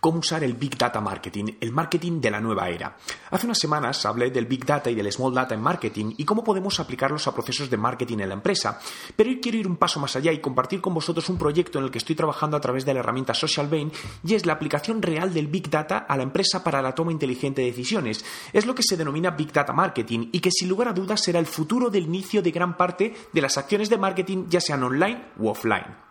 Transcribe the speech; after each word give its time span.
cómo 0.00 0.18
usar 0.18 0.44
el 0.44 0.54
Big 0.54 0.76
Data 0.76 1.00
Marketing, 1.00 1.56
el 1.60 1.72
marketing 1.72 2.20
de 2.20 2.30
la 2.30 2.40
nueva 2.40 2.68
era. 2.68 2.96
Hace 3.30 3.46
unas 3.46 3.58
semanas 3.58 4.04
hablé 4.06 4.30
del 4.30 4.46
Big 4.46 4.64
Data 4.64 4.90
y 4.90 4.94
del 4.94 5.10
Small 5.12 5.34
Data 5.34 5.54
en 5.54 5.60
marketing 5.60 6.14
y 6.16 6.24
cómo 6.24 6.44
podemos 6.44 6.78
aplicarlos 6.80 7.26
a 7.26 7.34
procesos 7.34 7.70
de 7.70 7.76
marketing 7.76 8.18
en 8.18 8.28
la 8.28 8.34
empresa. 8.34 8.80
Pero 9.16 9.30
hoy 9.30 9.40
quiero 9.40 9.58
ir 9.58 9.66
un 9.66 9.76
paso 9.76 10.00
más 10.00 10.16
allá 10.16 10.32
y 10.32 10.40
compartir 10.40 10.80
con 10.80 10.94
vosotros 10.94 11.28
un 11.28 11.38
proyecto 11.38 11.78
en 11.78 11.84
el 11.84 11.90
que 11.90 11.98
estoy 11.98 12.16
trabajando 12.16 12.56
a 12.56 12.60
través 12.60 12.84
de 12.84 12.94
la 12.94 13.00
herramienta 13.00 13.34
Social 13.34 13.68
Vein 13.68 13.92
y 14.24 14.34
es 14.34 14.46
la 14.46 14.54
aplicación 14.54 15.02
real 15.02 15.32
del 15.32 15.48
Big 15.48 15.70
Data 15.70 15.98
a 15.98 16.16
la 16.16 16.22
empresa 16.22 16.62
para 16.62 16.82
la 16.82 16.94
toma 16.94 17.12
inteligente 17.12 17.62
de 17.62 17.68
decisiones. 17.68 18.24
Es 18.52 18.66
lo 18.66 18.74
que 18.74 18.82
se 18.82 18.96
denomina 18.96 19.30
Big 19.30 19.52
Data 19.52 19.72
Marketing 19.72 20.28
y 20.32 20.40
que 20.40 20.50
sin 20.50 20.68
lugar 20.68 20.88
a 20.88 20.92
dudas 20.92 21.22
será 21.22 21.38
el 21.38 21.46
futuro 21.46 21.90
del 21.90 22.04
inicio 22.04 22.42
de 22.42 22.50
gran 22.50 22.76
parte 22.76 23.14
de 23.32 23.42
las 23.42 23.58
acciones 23.58 23.90
de 23.90 23.98
marketing 23.98 24.46
ya 24.48 24.60
sean 24.60 24.82
online 24.82 25.32
u 25.38 25.48
offline. 25.48 26.07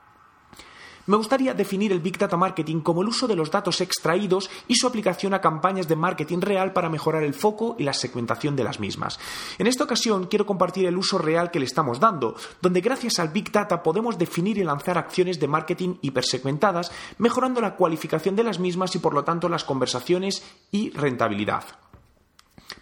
Me 1.08 1.16
gustaría 1.16 1.54
definir 1.54 1.94
el 1.94 2.02
Big 2.02 2.18
Data 2.18 2.36
Marketing 2.36 2.82
como 2.82 3.02
el 3.02 3.08
uso 3.08 3.28
de 3.28 3.36
los 3.38 3.50
datos 3.50 3.80
extraídos 3.80 4.50
y 4.68 4.76
su 4.76 4.88
aplicación 4.88 5.34
a 5.34 5.40
campañas 5.40 5.88
de 5.88 5.96
marketing 5.96 6.42
real 6.42 6.74
para 6.74 6.90
mejorar 6.90 7.24
el 7.24 7.34
foco 7.34 7.78
y 7.80 7.84
la 7.84 7.94
segmentación 7.94 8.58
de 8.58 8.66
las 8.66 8.82
mismas. 8.82 9.18
En 9.58 9.68
esta 9.68 9.86
ocasión 9.86 10.28
quiero 10.28 10.46
compartir 10.46 10.86
el 10.86 10.98
uso 10.98 11.18
real 11.18 11.50
que 11.50 11.60
le 11.60 11.66
estamos 11.66 12.02
dando, 12.02 12.36
donde 12.62 12.82
gracias 12.82 13.20
al 13.20 13.30
Big 13.30 13.54
Data 13.54 13.82
podemos 13.84 14.18
definir 14.18 14.58
y 14.58 14.66
lanzar 14.66 14.98
acciones 14.98 15.40
de 15.40 15.48
marketing 15.48 15.96
hipersegmentadas, 16.02 16.92
mejorando 17.20 17.62
la 17.62 17.76
cualificación 17.76 18.36
de 18.36 18.44
las 18.44 18.60
mismas 18.60 18.94
y 18.96 19.00
por 19.00 19.14
lo 19.14 19.24
tanto 19.24 19.48
las 19.48 19.64
conversaciones 19.64 20.44
y 20.72 20.90
rentabilidad. 20.90 21.87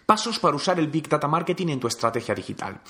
Pasos 0.06 0.38
para 0.38 0.54
usar 0.54 0.78
el 0.78 0.86
Big 0.86 1.08
Data 1.08 1.26
Marketing 1.26 1.66
en 1.66 1.80
tu 1.80 1.88
estrategia 1.88 2.32
digital. 2.32 2.80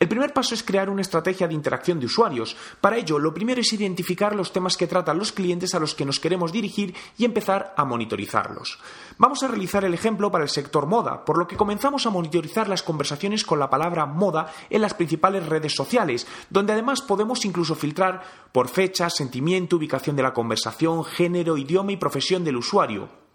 El 0.00 0.08
primer 0.08 0.32
paso 0.32 0.52
es 0.52 0.64
crear 0.64 0.90
una 0.90 1.02
estrategia 1.02 1.46
de 1.46 1.54
interacción 1.54 2.00
de 2.00 2.06
usuarios. 2.06 2.56
Para 2.80 2.96
ello, 2.96 3.20
lo 3.20 3.32
primero 3.32 3.60
es 3.60 3.72
identificar 3.72 4.34
los 4.34 4.52
temas 4.52 4.76
que 4.76 4.88
tratan 4.88 5.16
los 5.16 5.30
clientes 5.30 5.76
a 5.76 5.78
los 5.78 5.94
que 5.94 6.04
nos 6.04 6.18
queremos 6.18 6.50
dirigir 6.50 6.92
y 7.16 7.24
empezar 7.24 7.72
a 7.76 7.84
monitorizarlos. 7.84 8.80
Vamos 9.16 9.44
a 9.44 9.46
realizar 9.46 9.84
el 9.84 9.94
ejemplo 9.94 10.32
para 10.32 10.42
el 10.42 10.50
sector 10.50 10.86
moda, 10.86 11.24
por 11.24 11.38
lo 11.38 11.46
que 11.46 11.56
comenzamos 11.56 12.04
a 12.04 12.10
monitorizar 12.10 12.68
las 12.68 12.82
conversaciones 12.82 13.44
con 13.44 13.60
la 13.60 13.70
palabra 13.70 14.04
moda 14.04 14.52
en 14.68 14.82
las 14.82 14.94
principales 14.94 15.46
redes 15.46 15.72
sociales, 15.72 16.26
donde 16.50 16.72
además 16.72 17.00
podemos 17.00 17.44
incluso 17.44 17.76
filtrar 17.76 18.24
por 18.50 18.66
fecha, 18.66 19.08
sentimiento, 19.08 19.76
ubicación 19.76 20.16
de 20.16 20.24
la 20.24 20.34
conversación, 20.34 21.04
género, 21.04 21.56
idioma 21.56 21.92
y 21.92 21.96
profesión 21.96 22.42
del 22.42 22.56
usuario 22.56 23.25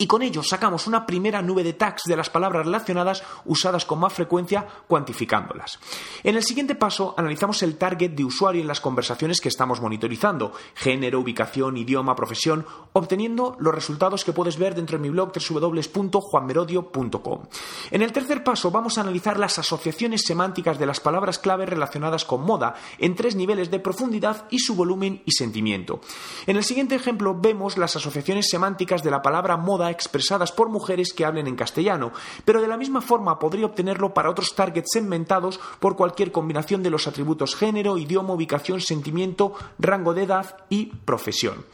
y 0.00 0.06
con 0.06 0.22
ello 0.22 0.42
sacamos 0.42 0.86
una 0.86 1.04
primera 1.04 1.42
nube 1.42 1.62
de 1.62 1.74
tags 1.74 2.04
de 2.06 2.16
las 2.16 2.30
palabras 2.30 2.64
relacionadas 2.64 3.22
usadas 3.44 3.84
con 3.84 3.98
más 3.98 4.14
frecuencia 4.14 4.66
cuantificándolas. 4.88 5.78
En 6.24 6.36
el 6.36 6.42
siguiente 6.42 6.74
paso 6.74 7.14
analizamos 7.18 7.62
el 7.62 7.76
target 7.76 8.12
de 8.12 8.24
usuario 8.24 8.62
en 8.62 8.66
las 8.66 8.80
conversaciones 8.80 9.42
que 9.42 9.50
estamos 9.50 9.82
monitorizando, 9.82 10.54
género, 10.74 11.20
ubicación, 11.20 11.76
idioma, 11.76 12.16
profesión, 12.16 12.64
obteniendo 12.94 13.56
los 13.58 13.74
resultados 13.74 14.24
que 14.24 14.32
puedes 14.32 14.56
ver 14.56 14.74
dentro 14.74 14.96
de 14.96 15.02
mi 15.02 15.10
blog 15.10 15.32
www.juanmerodio.com. 15.34 17.42
En 17.90 18.00
el 18.00 18.12
tercer 18.12 18.42
paso 18.42 18.70
vamos 18.70 18.96
a 18.96 19.02
analizar 19.02 19.38
las 19.38 19.58
asociaciones 19.58 20.22
semánticas 20.24 20.78
de 20.78 20.86
las 20.86 21.00
palabras 21.00 21.38
clave 21.38 21.66
relacionadas 21.66 22.24
con 22.24 22.40
moda 22.40 22.74
en 22.96 23.14
tres 23.14 23.36
niveles 23.36 23.70
de 23.70 23.80
profundidad 23.80 24.46
y 24.48 24.60
su 24.60 24.74
volumen 24.74 25.20
y 25.26 25.32
sentimiento. 25.32 26.00
En 26.46 26.56
el 26.56 26.64
siguiente 26.64 26.94
ejemplo 26.94 27.36
vemos 27.38 27.76
las 27.76 27.96
asociaciones 27.96 28.48
semánticas 28.48 29.02
de 29.02 29.10
la 29.10 29.20
palabra 29.20 29.58
moda 29.58 29.89
expresadas 29.90 30.52
por 30.52 30.68
mujeres 30.68 31.12
que 31.12 31.24
hablen 31.24 31.46
en 31.46 31.56
castellano, 31.56 32.12
pero 32.44 32.60
de 32.60 32.68
la 32.68 32.76
misma 32.76 33.00
forma 33.00 33.38
podría 33.38 33.66
obtenerlo 33.66 34.14
para 34.14 34.30
otros 34.30 34.54
targets 34.54 34.90
segmentados 34.92 35.60
por 35.78 35.96
cualquier 35.96 36.32
combinación 36.32 36.82
de 36.82 36.90
los 36.90 37.06
atributos 37.06 37.54
género, 37.54 37.98
idioma, 37.98 38.34
ubicación, 38.34 38.80
sentimiento, 38.80 39.54
rango 39.78 40.14
de 40.14 40.22
edad 40.22 40.56
y 40.68 40.86
profesión. 40.86 41.64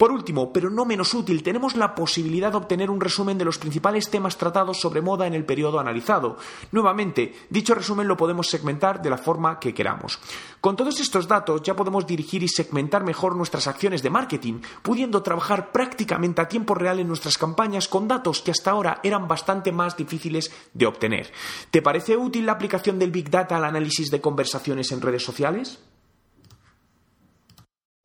Por 0.00 0.12
último, 0.12 0.50
pero 0.50 0.70
no 0.70 0.86
menos 0.86 1.12
útil, 1.12 1.42
tenemos 1.42 1.76
la 1.76 1.94
posibilidad 1.94 2.50
de 2.50 2.56
obtener 2.56 2.88
un 2.88 3.02
resumen 3.02 3.36
de 3.36 3.44
los 3.44 3.58
principales 3.58 4.08
temas 4.08 4.38
tratados 4.38 4.80
sobre 4.80 5.02
moda 5.02 5.26
en 5.26 5.34
el 5.34 5.44
periodo 5.44 5.78
analizado. 5.78 6.38
Nuevamente, 6.72 7.34
dicho 7.50 7.74
resumen 7.74 8.08
lo 8.08 8.16
podemos 8.16 8.48
segmentar 8.48 9.02
de 9.02 9.10
la 9.10 9.18
forma 9.18 9.60
que 9.60 9.74
queramos. 9.74 10.18
Con 10.62 10.74
todos 10.74 11.00
estos 11.00 11.28
datos 11.28 11.62
ya 11.62 11.76
podemos 11.76 12.06
dirigir 12.06 12.42
y 12.42 12.48
segmentar 12.48 13.04
mejor 13.04 13.36
nuestras 13.36 13.66
acciones 13.66 14.02
de 14.02 14.08
marketing, 14.08 14.62
pudiendo 14.80 15.22
trabajar 15.22 15.70
prácticamente 15.70 16.40
a 16.40 16.48
tiempo 16.48 16.74
real 16.74 16.98
en 16.98 17.06
nuestras 17.06 17.36
campañas 17.36 17.86
con 17.86 18.08
datos 18.08 18.40
que 18.40 18.52
hasta 18.52 18.70
ahora 18.70 19.00
eran 19.02 19.28
bastante 19.28 19.70
más 19.70 19.98
difíciles 19.98 20.50
de 20.72 20.86
obtener. 20.86 21.30
¿Te 21.70 21.82
parece 21.82 22.16
útil 22.16 22.46
la 22.46 22.52
aplicación 22.52 22.98
del 22.98 23.10
Big 23.10 23.28
Data 23.28 23.58
al 23.58 23.66
análisis 23.66 24.10
de 24.10 24.22
conversaciones 24.22 24.92
en 24.92 25.02
redes 25.02 25.22
sociales? 25.22 25.78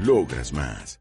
Logras 0.00 0.52
más. 0.52 0.98